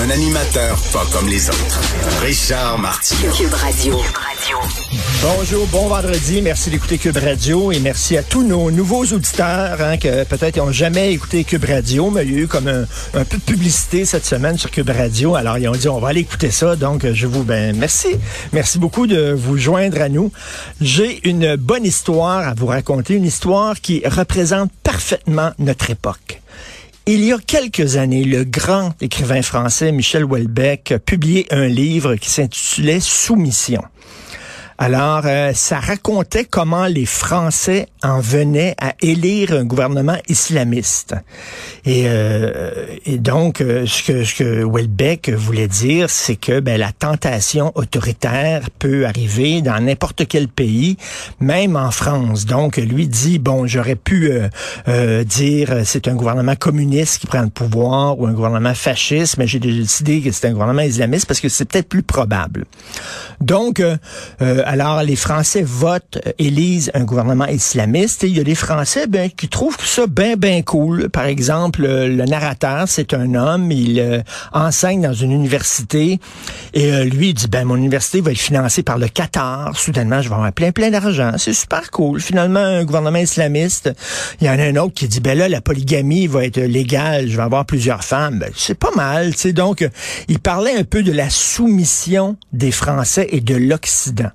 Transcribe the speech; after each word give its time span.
Un 0.00 0.10
animateur 0.10 0.78
pas 0.92 1.04
comme 1.12 1.26
les 1.28 1.48
autres. 1.48 1.80
Richard 2.22 2.78
Martineau. 2.78 3.32
Cube 3.32 3.52
Radio. 3.52 3.96
Bonjour, 5.22 5.66
bon 5.66 5.88
vendredi. 5.88 6.40
Merci 6.40 6.70
d'écouter 6.70 6.98
Cube 6.98 7.16
Radio 7.16 7.72
et 7.72 7.80
merci 7.80 8.16
à 8.16 8.22
tous 8.22 8.44
nos 8.44 8.70
nouveaux 8.70 9.04
auditeurs 9.04 9.80
hein, 9.80 9.96
que 9.96 10.22
peut-être 10.22 10.58
n'ont 10.58 10.70
jamais 10.70 11.12
écouté 11.12 11.42
Cube 11.42 11.64
Radio, 11.64 12.10
mais 12.10 12.24
il 12.24 12.32
y 12.32 12.36
a 12.36 12.38
eu 12.42 12.46
comme 12.46 12.68
un, 12.68 12.82
un, 13.14 13.24
peu 13.24 13.38
de 13.38 13.42
publicité 13.42 14.04
cette 14.04 14.24
semaine 14.24 14.56
sur 14.56 14.70
Cube 14.70 14.88
Radio. 14.88 15.34
Alors 15.34 15.58
ils 15.58 15.68
ont 15.68 15.72
dit 15.72 15.88
on 15.88 15.98
va 15.98 16.10
aller 16.10 16.20
écouter 16.20 16.52
ça. 16.52 16.76
Donc 16.76 17.04
je 17.12 17.26
vous 17.26 17.42
ben 17.42 17.76
merci, 17.76 18.08
merci 18.52 18.78
beaucoup 18.78 19.08
de 19.08 19.32
vous 19.32 19.58
joindre 19.58 20.00
à 20.00 20.08
nous. 20.08 20.30
J'ai 20.80 21.28
une 21.28 21.56
bonne 21.56 21.84
histoire 21.84 22.46
à 22.46 22.54
vous 22.54 22.66
raconter, 22.66 23.14
une 23.14 23.26
histoire 23.26 23.80
qui 23.80 24.02
représente 24.06 24.70
parfaitement 24.84 25.50
notre 25.58 25.90
époque. 25.90 26.40
Il 27.10 27.24
y 27.24 27.32
a 27.32 27.38
quelques 27.38 27.96
années, 27.96 28.22
le 28.22 28.44
grand 28.44 28.92
écrivain 29.00 29.40
français 29.40 29.92
Michel 29.92 30.26
Houellebecq 30.26 30.92
a 30.92 30.98
publié 30.98 31.46
un 31.50 31.66
livre 31.66 32.16
qui 32.16 32.28
s'intitulait 32.28 33.00
Soumission. 33.00 33.80
Alors, 34.80 35.22
euh, 35.24 35.50
ça 35.54 35.80
racontait 35.80 36.44
comment 36.44 36.86
les 36.86 37.04
Français 37.04 37.88
en 38.04 38.20
venaient 38.20 38.76
à 38.80 38.94
élire 39.02 39.52
un 39.52 39.64
gouvernement 39.64 40.18
islamiste. 40.28 41.16
Et, 41.84 42.04
euh, 42.06 42.86
et 43.04 43.18
donc, 43.18 43.60
euh, 43.60 43.86
ce 43.86 44.04
que, 44.04 44.22
ce 44.22 44.36
que 44.36 44.64
Welbeck 44.64 45.30
voulait 45.30 45.66
dire, 45.66 46.08
c'est 46.10 46.36
que 46.36 46.60
ben, 46.60 46.78
la 46.78 46.92
tentation 46.92 47.72
autoritaire 47.74 48.70
peut 48.78 49.04
arriver 49.04 49.62
dans 49.62 49.84
n'importe 49.84 50.28
quel 50.28 50.46
pays, 50.46 50.96
même 51.40 51.74
en 51.74 51.90
France. 51.90 52.46
Donc, 52.46 52.76
lui 52.76 53.08
dit, 53.08 53.40
bon, 53.40 53.66
j'aurais 53.66 53.96
pu 53.96 54.30
euh, 54.86 55.24
dire 55.24 55.80
c'est 55.84 56.06
un 56.06 56.14
gouvernement 56.14 56.54
communiste 56.54 57.18
qui 57.18 57.26
prend 57.26 57.42
le 57.42 57.50
pouvoir 57.50 58.20
ou 58.20 58.28
un 58.28 58.32
gouvernement 58.32 58.74
fasciste, 58.74 59.38
mais 59.38 59.48
j'ai 59.48 59.58
décidé 59.58 60.20
que 60.20 60.30
c'est 60.30 60.46
un 60.46 60.52
gouvernement 60.52 60.82
islamiste 60.82 61.26
parce 61.26 61.40
que 61.40 61.48
c'est 61.48 61.64
peut-être 61.64 61.88
plus 61.88 62.04
probable. 62.04 62.64
Donc, 63.40 63.82
alors, 64.68 65.02
les 65.02 65.16
Français 65.16 65.62
votent, 65.62 66.18
euh, 66.26 66.32
élisent 66.38 66.90
un 66.92 67.04
gouvernement 67.04 67.46
islamiste 67.46 68.22
et 68.24 68.26
il 68.26 68.36
y 68.36 68.40
a 68.40 68.44
des 68.44 68.54
Français 68.54 69.06
ben, 69.06 69.30
qui 69.30 69.48
trouvent 69.48 69.78
ça 69.82 70.06
bien, 70.06 70.36
bien 70.36 70.60
cool. 70.60 71.08
Par 71.08 71.24
exemple, 71.24 71.86
le 71.86 72.26
narrateur, 72.26 72.84
c'est 72.86 73.14
un 73.14 73.34
homme, 73.34 73.72
il 73.72 73.98
euh, 73.98 74.20
enseigne 74.52 75.00
dans 75.00 75.14
une 75.14 75.32
université 75.32 76.20
et 76.74 76.92
euh, 76.92 77.04
lui, 77.04 77.30
il 77.30 77.34
dit, 77.34 77.48
ben, 77.48 77.64
mon 77.64 77.76
université 77.76 78.20
va 78.20 78.32
être 78.32 78.38
financée 78.38 78.82
par 78.82 78.98
le 78.98 79.08
Qatar. 79.08 79.74
Soudainement, 79.74 80.20
je 80.20 80.28
vais 80.28 80.34
avoir 80.34 80.52
plein, 80.52 80.70
plein 80.70 80.90
d'argent. 80.90 81.32
C'est 81.38 81.54
super 81.54 81.90
cool. 81.90 82.20
Finalement, 82.20 82.60
un 82.60 82.84
gouvernement 82.84 83.20
islamiste, 83.20 83.90
il 84.42 84.48
y 84.48 84.50
en 84.50 84.58
a 84.58 84.64
un 84.64 84.76
autre 84.76 84.92
qui 84.92 85.08
dit, 85.08 85.20
ben 85.20 85.38
là, 85.38 85.48
la 85.48 85.62
polygamie 85.62 86.26
va 86.26 86.44
être 86.44 86.60
légale, 86.60 87.26
je 87.26 87.38
vais 87.38 87.42
avoir 87.42 87.64
plusieurs 87.64 88.04
femmes. 88.04 88.40
Ben, 88.40 88.50
c'est 88.54 88.78
pas 88.78 88.92
mal, 88.94 89.32
tu 89.32 89.38
sais. 89.38 89.52
Donc, 89.54 89.88
il 90.28 90.40
parlait 90.40 90.76
un 90.76 90.84
peu 90.84 91.02
de 91.02 91.12
la 91.12 91.30
soumission 91.30 92.36
des 92.52 92.70
Français 92.70 93.28
et 93.30 93.40
de 93.40 93.54
l'Occident. 93.54 94.28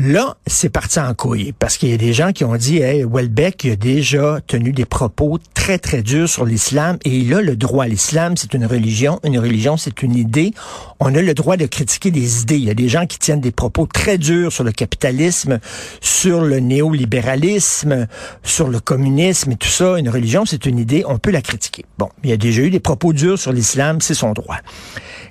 Là, 0.00 0.36
c'est 0.46 0.68
parti 0.68 1.00
en 1.00 1.12
couille 1.12 1.52
parce 1.58 1.76
qu'il 1.76 1.90
y 1.90 1.92
a 1.92 1.96
des 1.96 2.12
gens 2.12 2.30
qui 2.30 2.44
ont 2.44 2.54
dit, 2.54 2.78
hey, 2.78 3.04
Welbeck 3.04 3.64
a 3.64 3.74
déjà 3.74 4.38
tenu 4.46 4.70
des 4.70 4.84
propos 4.84 5.40
très, 5.54 5.78
très 5.78 6.02
durs 6.02 6.28
sur 6.28 6.44
l'islam 6.44 6.98
et 7.04 7.16
il 7.16 7.34
a 7.34 7.42
le 7.42 7.56
droit. 7.56 7.84
L'islam, 7.88 8.36
c'est 8.36 8.54
une 8.54 8.64
religion. 8.64 9.18
Une 9.24 9.40
religion, 9.40 9.76
c'est 9.76 10.00
une 10.02 10.14
idée. 10.14 10.54
On 11.00 11.12
a 11.16 11.20
le 11.20 11.34
droit 11.34 11.56
de 11.56 11.66
critiquer 11.66 12.12
des 12.12 12.42
idées. 12.42 12.58
Il 12.58 12.64
y 12.64 12.70
a 12.70 12.74
des 12.74 12.88
gens 12.88 13.06
qui 13.06 13.18
tiennent 13.18 13.40
des 13.40 13.50
propos 13.50 13.88
très 13.92 14.18
durs 14.18 14.52
sur 14.52 14.62
le 14.62 14.70
capitalisme, 14.70 15.58
sur 16.00 16.42
le 16.42 16.60
néolibéralisme, 16.60 18.06
sur 18.44 18.68
le 18.68 18.78
communisme 18.78 19.50
et 19.50 19.56
tout 19.56 19.66
ça. 19.66 19.98
Une 19.98 20.10
religion, 20.10 20.44
c'est 20.46 20.64
une 20.66 20.78
idée. 20.78 21.02
On 21.08 21.18
peut 21.18 21.32
la 21.32 21.42
critiquer. 21.42 21.84
Bon, 21.98 22.08
il 22.22 22.30
y 22.30 22.32
a 22.32 22.36
déjà 22.36 22.62
eu 22.62 22.70
des 22.70 22.78
propos 22.78 23.12
durs 23.12 23.38
sur 23.38 23.52
l'islam. 23.52 24.00
C'est 24.00 24.14
son 24.14 24.32
droit. 24.32 24.58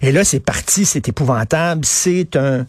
Et 0.01 0.11
là, 0.11 0.25
c'est 0.25 0.41
parti. 0.41 0.83
C'est 0.83 1.07
épouvantable. 1.07 1.85
C'est 1.85 2.35
un 2.35 2.67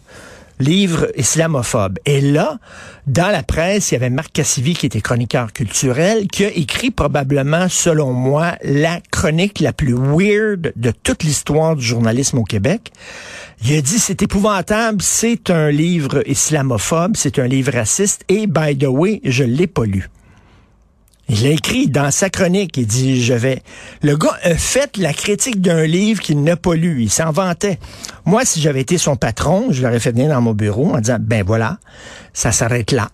livre 0.59 1.07
islamophobe. 1.15 1.99
Et 2.05 2.21
là, 2.21 2.59
dans 3.07 3.29
la 3.29 3.43
presse, 3.43 3.91
il 3.91 3.95
y 3.95 3.97
avait 3.97 4.09
Marc 4.09 4.33
Cassivi, 4.33 4.73
qui 4.73 4.85
était 4.85 5.01
chroniqueur 5.01 5.53
culturel, 5.53 6.27
qui 6.27 6.45
a 6.45 6.49
écrit 6.49 6.91
probablement, 6.91 7.67
selon 7.69 8.13
moi, 8.13 8.55
la 8.63 8.99
chronique 9.11 9.59
la 9.59 9.73
plus 9.73 9.95
weird 9.95 10.73
de 10.75 10.91
toute 10.91 11.23
l'histoire 11.23 11.75
du 11.75 11.85
journalisme 11.85 12.39
au 12.39 12.43
Québec. 12.43 12.91
Il 13.63 13.75
a 13.75 13.81
dit, 13.81 13.99
c'est 13.99 14.21
épouvantable, 14.21 15.01
c'est 15.01 15.49
un 15.49 15.71
livre 15.71 16.21
islamophobe, 16.27 17.15
c'est 17.15 17.39
un 17.39 17.47
livre 17.47 17.73
raciste, 17.73 18.23
et 18.29 18.47
by 18.47 18.77
the 18.77 18.87
way, 18.87 19.21
je 19.23 19.43
l'ai 19.43 19.67
pas 19.67 19.85
lu. 19.85 20.09
Il 21.31 21.45
a 21.45 21.51
écrit 21.51 21.87
dans 21.87 22.09
sa 22.09 22.31
chronique, 22.31 22.75
il 22.77 22.87
dit, 22.87 23.21
je 23.23 23.35
vais... 23.35 23.61
Le 24.01 24.17
gars 24.17 24.35
a 24.41 24.55
fait 24.55 24.97
la 24.97 25.13
critique 25.13 25.61
d'un 25.61 25.85
livre 25.85 26.21
qu'il 26.21 26.41
n'a 26.41 26.55
pas 26.55 26.73
lu. 26.73 27.03
Il 27.03 27.11
s'en 27.11 27.31
vantait. 27.31 27.77
Moi, 28.25 28.45
si 28.45 28.59
j'avais 28.59 28.81
été 28.81 28.97
son 28.97 29.15
patron, 29.15 29.67
je 29.69 29.83
l'aurais 29.83 29.99
fait 29.99 30.11
venir 30.11 30.29
dans 30.29 30.41
mon 30.41 30.53
bureau 30.53 30.91
en 30.91 30.99
disant, 30.99 31.17
ben 31.19 31.43
voilà, 31.45 31.77
ça 32.33 32.51
s'arrête 32.51 32.91
là. 32.91 33.09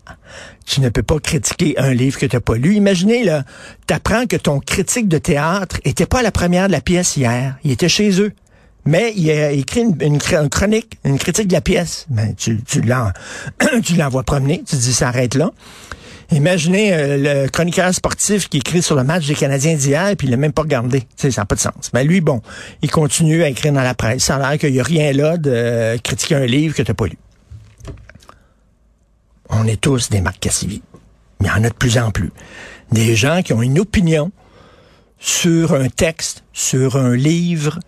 Tu 0.66 0.80
ne 0.80 0.88
peux 0.88 1.04
pas 1.04 1.20
critiquer 1.20 1.78
un 1.78 1.94
livre 1.94 2.18
que 2.18 2.26
tu 2.26 2.36
n'as 2.38 2.40
pas 2.40 2.56
lu. 2.56 2.76
Imaginez, 2.76 3.26
là, 3.26 3.44
t'apprends 3.86 4.26
que 4.28 4.38
ton 4.38 4.62
critique 4.62 5.10
de 5.10 5.18
théâtre 5.18 5.82
était 5.84 6.06
pas 6.06 6.22
la 6.22 6.32
première 6.32 6.68
de 6.68 6.72
la 6.72 6.82
pièce 6.82 7.18
hier. 7.18 7.58
Il 7.66 7.72
était 7.72 7.90
chez 7.90 8.22
eux. 8.22 8.32
Mais 8.86 9.14
il 9.18 9.30
a 9.32 9.52
écrit 9.52 9.82
une, 9.82 10.20
chronique, 10.20 11.00
une 11.04 11.18
critique 11.18 11.48
de 11.48 11.54
la 11.54 11.62
pièce. 11.62 12.06
Ben, 12.10 12.34
tu, 12.36 12.62
tu 12.64 12.82
l'envoies 13.98 14.24
promener, 14.24 14.64
tu 14.66 14.76
dis, 14.76 14.94
ça 14.94 15.10
arrête 15.10 15.36
là. 15.36 15.52
Imaginez 16.32 16.94
euh, 16.94 17.44
le 17.44 17.50
chroniqueur 17.50 17.94
sportif 17.94 18.50
qui 18.50 18.58
écrit 18.58 18.82
sur 18.82 18.96
le 18.96 19.04
match 19.04 19.28
des 19.28 19.36
Canadiens 19.36 19.76
d'hier 19.76 20.16
puis 20.18 20.28
il 20.28 20.32
l'a 20.32 20.38
même 20.38 20.54
pas 20.54 20.64
regardé. 20.64 21.04
ça 21.16 21.30
n'a 21.30 21.46
pas 21.46 21.56
de 21.56 21.60
sens. 21.60 21.92
Mais 21.94 22.04
lui, 22.04 22.22
bon, 22.22 22.42
il 22.82 22.90
continue 22.90 23.44
à 23.44 23.50
écrire 23.50 23.74
dans 23.74 23.84
la 23.84 23.94
presse. 23.94 24.24
Ça 24.24 24.38
a 24.38 24.40
l'air 24.50 24.60
qu'il 24.60 24.74
n'y 24.74 24.80
a 24.80 24.84
rien 24.84 25.12
là 25.14 25.38
de 25.38 25.98
critiquer 26.04 26.36
un 26.36 26.46
livre 26.46 26.76
que 26.76 26.82
tu 26.82 26.90
n'as 26.90 26.96
pas 26.96 27.06
lu. 27.06 27.18
On 29.50 29.68
est 29.68 29.80
tous 29.80 30.10
des 30.10 30.22
Marc 30.22 30.40
Cassivi. 30.40 30.82
Mais 31.40 31.50
il 31.50 31.58
y 31.58 31.60
en 31.60 31.64
a 31.64 31.70
de 31.70 31.76
plus 31.76 31.98
en 31.98 32.12
plus. 32.12 32.32
Des 32.92 33.16
gens 33.16 33.42
qui 33.44 33.54
ont 33.54 33.62
une 33.62 33.80
opinion 33.80 34.32
sur 35.20 35.74
un 35.74 35.90
texte, 35.90 36.44
sur 36.54 36.98
un 36.98 37.16
livre, 37.16 37.80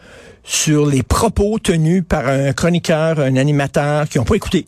sur 0.43 0.85
les 0.85 1.03
propos 1.03 1.59
tenus 1.59 2.03
par 2.07 2.27
un 2.27 2.53
chroniqueur, 2.53 3.19
un 3.19 3.35
animateur, 3.35 4.07
qui 4.07 4.17
n'ont 4.17 4.25
pas 4.25 4.35
écouté 4.35 4.67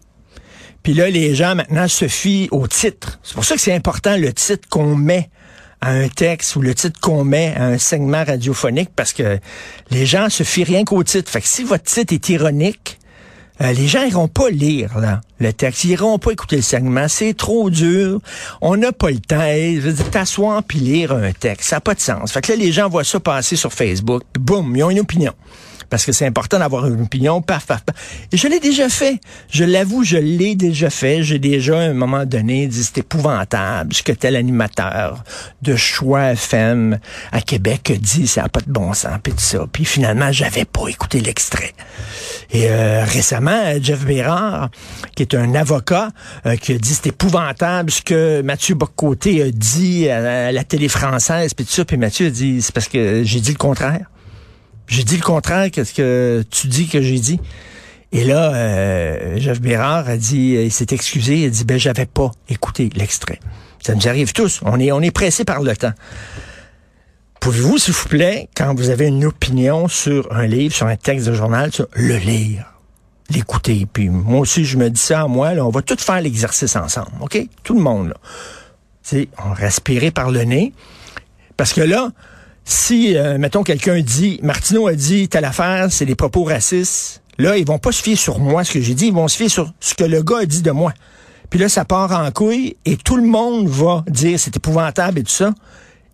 puis 0.84 0.94
là, 0.94 1.10
les 1.10 1.36
gens 1.36 1.56
maintenant 1.56 1.88
se 1.88 2.08
fient 2.08 2.48
au 2.52 2.68
titre. 2.68 3.20
C'est 3.24 3.36
pour 3.36 3.46
ça 3.46 3.56
que 3.56 3.62
c'est 3.62 3.74
important 3.74 4.18
le 4.18 4.34
titre 4.34 4.68
qu'on 4.70 4.96
met 4.96 5.30
à 5.82 5.92
un 5.92 6.10
texte 6.10 6.56
ou 6.56 6.62
le 6.62 6.76
titre 6.76 7.00
qu'on 7.00 7.24
met 7.24 7.54
à 7.56 7.66
un 7.66 7.78
segment 7.78 8.24
radiophonique 8.24 8.90
parce 8.96 9.14
que 9.14 9.40
les 9.92 10.06
gens 10.06 10.30
se 10.30 10.44
fient 10.44 10.64
rien 10.64 10.84
qu'au 10.84 11.04
titre. 11.04 11.32
Fait 11.32 11.42
que 11.42 11.48
si 11.48 11.64
votre 11.64 11.86
titre 11.86 12.14
est 12.14 12.30
ironique, 12.30 13.00
euh, 13.62 13.74
les 13.74 13.88
gens 13.88 14.04
iront 14.04 14.30
pas 14.30 14.50
lire 14.50 14.98
là, 15.00 15.20
le 15.40 15.52
texte, 15.52 15.84
ils 15.84 15.92
iront 15.92 16.18
pas 16.18 16.32
écouter 16.32 16.56
le 16.56 16.62
segment, 16.62 17.10
c'est 17.10 17.34
trop 17.34 17.70
dur, 17.70 18.22
on 18.62 18.78
n'a 18.78 18.94
pas 18.94 19.12
le 19.12 19.20
temps, 19.20 19.44
t'asseoir 20.12 20.64
puis 20.64 20.80
lire 20.80 21.12
un 21.12 21.34
texte, 21.34 21.70
ça 21.70 21.78
n'a 21.78 21.82
pas 21.82 21.94
de 21.94 22.00
sens. 22.00 22.32
Fait 22.32 22.40
que 22.40 22.54
là, 22.54 22.58
les 22.58 22.72
gens 22.72 22.88
voient 22.88 23.04
ça 23.04 23.20
passer 23.20 23.58
sur 23.58 23.74
Facebook, 23.74 24.24
boum, 24.40 24.78
ils 24.78 24.84
ont 24.84 24.90
une 24.90 25.02
opinion 25.02 25.34
parce 25.90 26.06
que 26.06 26.12
c'est 26.12 26.26
important 26.26 26.60
d'avoir 26.60 26.88
une 26.88 27.02
opinion, 27.02 27.42
paf. 27.42 27.68
Et 28.32 28.38
je 28.38 28.48
l'ai 28.48 28.60
déjà 28.60 28.90
fait. 28.90 29.20
Je 29.50 29.64
l'avoue, 29.64 30.04
je 30.04 30.18
l'ai 30.18 30.56
déjà 30.56 30.90
fait. 30.90 31.24
J'ai 31.24 31.40
déjà, 31.40 31.80
à 31.80 31.84
un 31.84 31.94
moment 31.94 32.26
donné, 32.26 32.68
dit 32.68 32.84
c'est 32.84 33.00
épouvantable 33.00 33.94
ce 33.94 34.04
que 34.04 34.12
tel 34.12 34.36
animateur 34.36 35.24
de 35.62 35.76
choix 35.76 36.32
FM 36.34 37.00
à 37.32 37.42
Québec 37.42 37.94
dit, 38.00 38.28
ça 38.28 38.44
n'a 38.44 38.50
pas 38.50 38.62
de 38.62 38.72
bon 38.72 38.94
sens, 38.94 39.18
puis 39.22 39.34
tout 39.34 39.40
ça. 39.40 39.66
Puis 39.72 39.86
finalement, 39.86 40.32
j'avais 40.32 40.66
pas 40.66 40.88
écouté 40.88 41.20
l'extrait. 41.20 41.74
Et 42.52 42.70
euh, 42.70 43.04
récemment, 43.06 43.74
Jeff 43.82 44.06
Bérard, 44.06 44.70
qui 45.16 45.24
est 45.24 45.36
un 45.36 45.54
avocat, 45.56 46.10
euh, 46.46 46.56
qui 46.56 46.74
a 46.74 46.78
dit 46.78 46.94
c'est 46.94 47.08
épouvantable 47.08 47.92
ce 47.92 48.02
que 48.02 48.42
Mathieu 48.42 48.76
Boccoté 48.76 49.44
a 49.44 49.52
dit 49.52 50.10
à 50.10 50.52
la 50.52 50.64
télé 50.64 50.88
française, 50.88 51.54
puis 51.54 51.66
tout 51.66 51.72
ça. 51.72 51.86
Puis 51.86 51.98
Mathieu 51.98 52.28
a 52.28 52.30
dit, 52.30 52.62
c'est 52.62 52.74
parce 52.74 52.88
que 52.88 53.24
j'ai 53.24 53.40
dit 53.40 53.52
le 53.52 53.58
contraire. 53.58 54.06
J'ai 54.90 55.04
dit 55.04 55.18
le 55.18 55.24
contraire 55.24 55.70
qu'est-ce 55.70 55.94
que 55.94 56.44
tu 56.50 56.68
dis 56.68 56.88
que 56.88 57.02
j'ai 57.02 57.20
dit? 57.20 57.40
Et 58.12 58.24
là, 58.24 58.54
euh, 58.56 59.38
Jeff 59.38 59.62
Bérard 59.62 60.10
a 60.10 60.18
dit, 60.18 60.56
il 60.56 60.72
s'est 60.72 60.88
excusé, 60.90 61.42
il 61.42 61.46
a 61.46 61.50
dit, 61.50 61.64
ben 61.64 61.78
j'avais 61.78 62.08
pas 62.08 62.32
écouté 62.50 62.90
l'extrait. 62.96 63.40
Ça 63.84 63.94
nous 63.94 64.08
arrive 64.08 64.34
tous. 64.34 64.62
On 64.66 64.80
est, 64.80 64.92
on 64.92 65.00
est 65.02 65.12
pressé 65.12 65.46
par 65.46 65.62
le 65.62 65.78
temps. 65.78 65.94
Pouvez-vous, 67.40 67.78
s'il 67.78 67.94
vous 67.94 68.10
plaît, 68.10 68.50
quand 68.58 68.74
vous 68.74 68.90
avez 68.90 69.08
une 69.08 69.24
opinion 69.26 69.88
sur 69.88 70.34
un 70.34 70.48
livre, 70.48 70.74
sur 70.74 70.88
un 70.88 70.98
texte 70.98 71.28
de 71.28 71.34
journal, 71.34 71.70
le 71.94 72.18
lire, 72.18 72.66
l'écouter? 73.30 73.88
Puis 73.92 74.10
moi 74.10 74.40
aussi, 74.40 74.66
je 74.66 74.78
me 74.78 74.90
dis 74.90 75.00
ça 75.00 75.22
à 75.22 75.28
moi, 75.28 75.54
là, 75.54 75.64
on 75.64 75.70
va 75.70 75.84
tout 75.84 75.96
faire 75.98 76.20
l'exercice 76.20 76.76
ensemble, 76.76 77.12
OK? 77.22 77.40
Tout 77.64 77.76
le 77.76 77.82
monde, 77.82 78.10
là. 78.10 78.16
sais, 79.04 79.30
on 79.46 79.54
respirer 79.54 80.10
par 80.10 80.32
le 80.32 80.44
nez. 80.44 80.74
Parce 81.56 81.74
que 81.74 81.82
là, 81.82 82.10
si, 82.66 83.18
euh, 83.18 83.38
mettons, 83.38 83.64
quelqu'un 83.64 84.02
dit, 84.02 84.40
Martineau 84.44 84.88
a 84.88 84.94
dit 84.94 85.28
telle 85.28 85.46
affaire, 85.46 85.88
c'est 85.92 86.06
des 86.06 86.16
propos 86.16 86.44
racistes, 86.44 87.22
là, 87.38 87.58
ils 87.58 87.66
vont 87.66 87.80
pas 87.80 87.92
se 87.92 88.02
fier 88.02 88.16
sur 88.16 88.40
moi, 88.40 88.64
ce 88.64 88.74
que 88.74 88.82
j'ai 88.82 88.94
dit, 88.94 89.08
ils 89.08 89.14
vont 89.14 89.28
se 89.28 89.38
fier 89.38 89.50
sur 89.50 89.72
ce 89.80 89.94
que 89.96 90.04
le 90.04 90.22
gars 90.22 90.40
a 90.40 90.46
dit 90.46 90.62
de 90.62 90.72
moi. 90.72 90.94
Puis 91.50 91.60
là, 91.60 91.68
ça 91.68 91.86
part 91.86 92.12
en 92.12 92.30
couille 92.32 92.78
et 92.86 92.96
tout 92.98 93.18
le 93.18 93.24
monde 93.24 93.68
va 93.68 94.04
dire 94.08 94.40
c'est 94.40 94.56
épouvantable 94.56 95.20
et 95.20 95.24
tout 95.24 95.32
ça. 95.32 95.54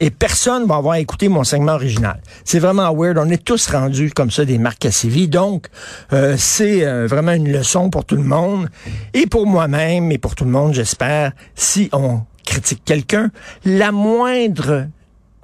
Et 0.02 0.10
personne 0.10 0.66
va 0.66 0.76
avoir 0.76 0.96
écouté 0.96 1.30
mon 1.30 1.46
segment 1.46 1.74
original. 1.74 2.22
C'est 2.44 2.60
vraiment 2.60 2.94
weird. 2.94 3.18
On 3.18 3.30
est 3.30 3.44
tous 3.44 3.68
rendus 3.68 4.12
comme 4.12 4.30
ça 4.30 4.44
des 4.44 4.58
marques 4.58 4.86
à. 4.86 5.28
Donc, 5.28 5.68
euh, 6.12 6.36
c'est 6.38 6.86
euh, 6.86 7.08
vraiment 7.08 7.32
une 7.32 7.50
leçon 7.50 7.90
pour 7.90 8.04
tout 8.04 8.18
le 8.18 8.24
monde. 8.24 8.68
Et 9.14 9.26
pour 9.26 9.48
moi-même 9.48 10.12
et 10.12 10.18
pour 10.18 10.36
tout 10.36 10.44
le 10.44 10.52
monde, 10.52 10.74
j'espère, 10.74 11.32
si 11.56 11.90
on 11.94 12.22
critique 12.46 12.82
quelqu'un, 12.84 13.32
la 13.64 13.94
moindre 13.94 14.88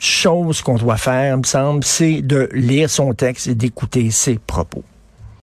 chose 0.01 0.61
qu'on 0.61 0.77
doit 0.77 0.97
faire, 0.97 1.37
me 1.37 1.43
semble, 1.43 1.83
c'est 1.83 2.21
de 2.21 2.49
lire 2.53 2.89
son 2.89 3.13
texte 3.13 3.47
et 3.47 3.55
d'écouter 3.55 4.09
ses 4.11 4.37
propos. 4.37 4.83